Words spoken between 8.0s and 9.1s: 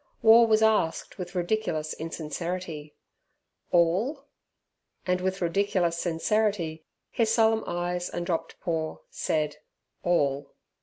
and dropped paw